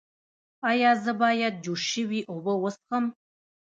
ایا 0.69 0.91
زه 1.03 1.11
باید 1.21 1.53
جوش 1.63 1.81
شوې 1.93 2.19
اوبه 2.31 2.53
وڅښم؟ 2.61 3.05